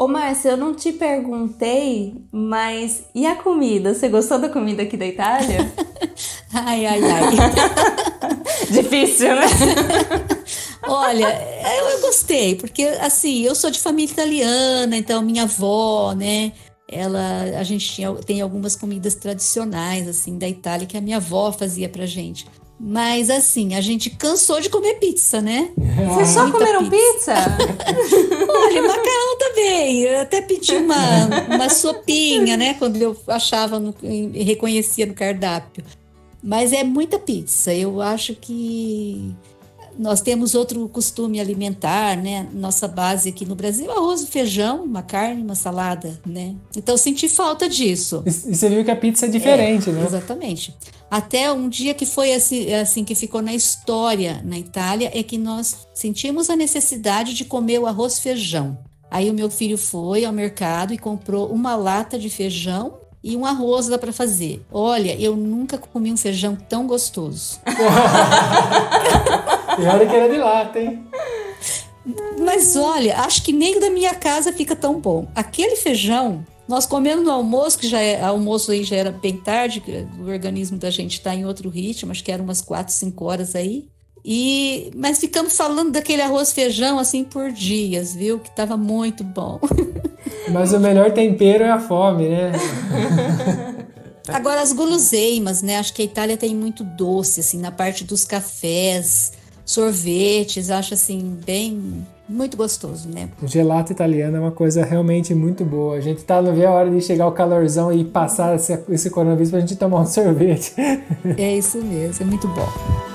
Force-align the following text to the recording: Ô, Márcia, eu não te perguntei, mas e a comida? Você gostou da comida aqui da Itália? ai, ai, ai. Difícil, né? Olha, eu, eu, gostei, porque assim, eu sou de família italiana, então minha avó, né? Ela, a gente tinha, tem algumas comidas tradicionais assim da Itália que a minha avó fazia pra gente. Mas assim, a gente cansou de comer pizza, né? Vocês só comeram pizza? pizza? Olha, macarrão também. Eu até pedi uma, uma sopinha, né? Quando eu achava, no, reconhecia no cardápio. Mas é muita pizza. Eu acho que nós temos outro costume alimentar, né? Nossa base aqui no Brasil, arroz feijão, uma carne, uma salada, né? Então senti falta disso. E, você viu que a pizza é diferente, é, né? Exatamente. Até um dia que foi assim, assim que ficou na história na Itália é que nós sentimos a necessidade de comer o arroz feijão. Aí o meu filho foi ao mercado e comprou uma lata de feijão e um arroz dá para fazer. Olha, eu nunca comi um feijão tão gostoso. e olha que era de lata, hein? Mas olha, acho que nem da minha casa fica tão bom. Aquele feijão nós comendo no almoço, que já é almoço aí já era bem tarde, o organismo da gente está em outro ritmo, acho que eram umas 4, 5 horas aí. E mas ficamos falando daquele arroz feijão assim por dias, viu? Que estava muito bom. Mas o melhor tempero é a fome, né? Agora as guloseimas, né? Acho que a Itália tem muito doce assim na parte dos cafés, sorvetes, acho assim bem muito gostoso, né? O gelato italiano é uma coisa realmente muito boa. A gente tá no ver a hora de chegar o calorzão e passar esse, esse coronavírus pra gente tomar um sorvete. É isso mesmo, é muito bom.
Ô, 0.00 0.08
Márcia, 0.08 0.52
eu 0.52 0.56
não 0.56 0.74
te 0.74 0.94
perguntei, 0.94 2.14
mas 2.32 3.02
e 3.14 3.26
a 3.26 3.36
comida? 3.36 3.92
Você 3.92 4.08
gostou 4.08 4.38
da 4.38 4.48
comida 4.48 4.82
aqui 4.82 4.96
da 4.96 5.04
Itália? 5.04 5.70
ai, 6.54 6.86
ai, 6.86 7.00
ai. 7.04 7.36
Difícil, 8.72 9.34
né? 9.36 9.42
Olha, 10.88 11.26
eu, 11.26 11.88
eu, 11.90 12.00
gostei, 12.00 12.54
porque 12.54 12.84
assim, 12.84 13.42
eu 13.42 13.54
sou 13.54 13.70
de 13.70 13.78
família 13.78 14.10
italiana, 14.10 14.96
então 14.96 15.20
minha 15.20 15.42
avó, 15.42 16.14
né? 16.14 16.52
Ela, 16.90 17.58
a 17.58 17.62
gente 17.62 17.86
tinha, 17.86 18.10
tem 18.14 18.40
algumas 18.40 18.74
comidas 18.74 19.14
tradicionais 19.16 20.08
assim 20.08 20.38
da 20.38 20.48
Itália 20.48 20.86
que 20.86 20.96
a 20.96 21.00
minha 21.02 21.18
avó 21.18 21.52
fazia 21.52 21.90
pra 21.90 22.06
gente. 22.06 22.46
Mas 22.82 23.28
assim, 23.28 23.74
a 23.74 23.80
gente 23.82 24.08
cansou 24.08 24.58
de 24.58 24.70
comer 24.70 24.94
pizza, 24.94 25.42
né? 25.42 25.70
Vocês 25.76 26.28
só 26.28 26.50
comeram 26.50 26.88
pizza? 26.88 27.34
pizza? 27.34 27.34
Olha, 28.48 28.82
macarrão 28.82 29.38
também. 29.38 30.00
Eu 30.04 30.20
até 30.20 30.40
pedi 30.40 30.76
uma, 30.76 31.26
uma 31.46 31.68
sopinha, 31.68 32.56
né? 32.56 32.72
Quando 32.78 32.96
eu 32.96 33.14
achava, 33.28 33.78
no, 33.78 33.94
reconhecia 34.32 35.04
no 35.04 35.12
cardápio. 35.12 35.84
Mas 36.42 36.72
é 36.72 36.82
muita 36.82 37.18
pizza. 37.18 37.74
Eu 37.74 38.00
acho 38.00 38.34
que 38.34 39.30
nós 40.00 40.22
temos 40.22 40.54
outro 40.54 40.88
costume 40.88 41.38
alimentar, 41.38 42.16
né? 42.16 42.48
Nossa 42.54 42.88
base 42.88 43.28
aqui 43.28 43.44
no 43.44 43.54
Brasil, 43.54 43.90
arroz 43.90 44.26
feijão, 44.26 44.82
uma 44.82 45.02
carne, 45.02 45.42
uma 45.42 45.54
salada, 45.54 46.18
né? 46.24 46.54
Então 46.74 46.96
senti 46.96 47.28
falta 47.28 47.68
disso. 47.68 48.22
E, 48.24 48.30
você 48.30 48.70
viu 48.70 48.82
que 48.82 48.90
a 48.90 48.96
pizza 48.96 49.26
é 49.26 49.28
diferente, 49.28 49.90
é, 49.90 49.92
né? 49.92 50.06
Exatamente. 50.06 50.74
Até 51.10 51.52
um 51.52 51.68
dia 51.68 51.92
que 51.92 52.06
foi 52.06 52.32
assim, 52.32 52.72
assim 52.72 53.04
que 53.04 53.14
ficou 53.14 53.42
na 53.42 53.52
história 53.52 54.40
na 54.42 54.58
Itália 54.58 55.10
é 55.12 55.22
que 55.22 55.36
nós 55.36 55.86
sentimos 55.92 56.48
a 56.48 56.56
necessidade 56.56 57.34
de 57.34 57.44
comer 57.44 57.78
o 57.78 57.86
arroz 57.86 58.18
feijão. 58.18 58.78
Aí 59.10 59.28
o 59.28 59.34
meu 59.34 59.50
filho 59.50 59.76
foi 59.76 60.24
ao 60.24 60.32
mercado 60.32 60.94
e 60.94 60.98
comprou 60.98 61.52
uma 61.52 61.76
lata 61.76 62.18
de 62.18 62.30
feijão 62.30 62.94
e 63.22 63.36
um 63.36 63.44
arroz 63.44 63.86
dá 63.86 63.98
para 63.98 64.14
fazer. 64.14 64.64
Olha, 64.72 65.14
eu 65.20 65.36
nunca 65.36 65.76
comi 65.76 66.10
um 66.10 66.16
feijão 66.16 66.56
tão 66.56 66.86
gostoso. 66.86 67.60
e 69.80 69.86
olha 69.86 70.06
que 70.06 70.14
era 70.14 70.28
de 70.28 70.38
lata, 70.38 70.78
hein? 70.78 71.04
Mas 72.38 72.76
olha, 72.76 73.18
acho 73.18 73.42
que 73.42 73.52
nem 73.52 73.78
da 73.78 73.90
minha 73.90 74.14
casa 74.14 74.52
fica 74.52 74.74
tão 74.74 75.00
bom. 75.00 75.28
Aquele 75.34 75.76
feijão 75.76 76.44
nós 76.70 76.86
comendo 76.86 77.22
no 77.24 77.32
almoço, 77.32 77.80
que 77.80 77.88
já 77.88 78.00
é 78.00 78.22
almoço 78.22 78.70
aí 78.70 78.84
já 78.84 78.94
era 78.94 79.10
bem 79.10 79.36
tarde, 79.36 79.82
o 80.20 80.30
organismo 80.30 80.78
da 80.78 80.88
gente 80.88 81.14
está 81.14 81.34
em 81.34 81.44
outro 81.44 81.68
ritmo, 81.68 82.12
acho 82.12 82.22
que 82.22 82.30
eram 82.30 82.44
umas 82.44 82.60
4, 82.62 82.94
5 82.94 83.24
horas 83.24 83.56
aí. 83.56 83.88
E 84.24 84.92
mas 84.94 85.18
ficamos 85.18 85.56
falando 85.56 85.90
daquele 85.90 86.22
arroz 86.22 86.52
feijão 86.52 86.98
assim 86.98 87.24
por 87.24 87.50
dias, 87.50 88.14
viu? 88.14 88.38
Que 88.38 88.50
estava 88.50 88.76
muito 88.76 89.24
bom. 89.24 89.58
Mas 90.52 90.72
o 90.72 90.78
melhor 90.78 91.10
tempero 91.12 91.64
é 91.64 91.70
a 91.70 91.80
fome, 91.80 92.28
né? 92.28 92.52
Agora 94.28 94.60
as 94.60 94.72
guloseimas, 94.72 95.62
né? 95.62 95.78
Acho 95.78 95.94
que 95.94 96.02
a 96.02 96.04
Itália 96.04 96.36
tem 96.36 96.54
muito 96.54 96.84
doce 96.84 97.40
assim 97.40 97.58
na 97.58 97.72
parte 97.72 98.04
dos 98.04 98.24
cafés, 98.24 99.32
sorvetes, 99.70 100.68
acho 100.68 100.94
assim 100.94 101.38
bem 101.46 102.04
muito 102.28 102.56
gostoso, 102.56 103.08
né? 103.08 103.28
O 103.42 103.46
gelato 103.46 103.92
italiano 103.92 104.36
é 104.36 104.40
uma 104.40 104.50
coisa 104.50 104.84
realmente 104.84 105.34
muito 105.34 105.64
boa. 105.64 105.96
A 105.96 106.00
gente 106.00 106.22
tá 106.24 106.42
no 106.42 106.52
ver 106.52 106.66
a 106.66 106.72
hora 106.72 106.90
de 106.90 107.00
chegar 107.00 107.26
o 107.26 107.32
calorzão 107.32 107.92
e 107.92 108.04
passar 108.04 108.56
esse, 108.56 108.78
esse 108.88 109.10
coronavírus 109.10 109.50
pra 109.50 109.60
gente 109.60 109.76
tomar 109.76 110.00
um 110.00 110.06
sorvete. 110.06 110.74
É 111.38 111.56
isso 111.56 111.78
mesmo, 111.82 112.24
é 112.24 112.26
muito 112.26 112.48
bom. 112.48 113.09